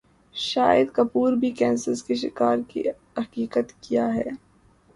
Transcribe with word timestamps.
شاہد 0.35 0.91
کپور 0.93 1.33
بھی 1.33 1.51
کینسر 1.51 1.93
کے 2.07 2.15
شکار 2.15 2.57
حقیقت 3.19 3.73
کیا 3.81 4.13
ہے 4.15 4.29